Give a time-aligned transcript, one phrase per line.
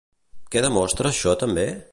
[0.55, 1.71] Què demostra això també?